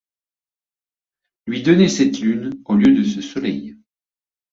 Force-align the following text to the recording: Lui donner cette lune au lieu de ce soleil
Lui 1.45 1.61
donner 1.61 1.87
cette 1.87 2.17
lune 2.19 2.59
au 2.65 2.73
lieu 2.73 2.91
de 2.91 3.03
ce 3.03 3.21
soleil 3.21 3.77